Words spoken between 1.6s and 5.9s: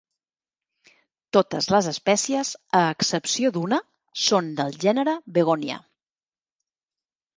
les espècies, a excepció d'una, són del gènere "Begonia".